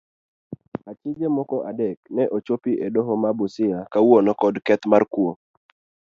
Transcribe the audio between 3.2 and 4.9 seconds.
ma busia kawuono kod keth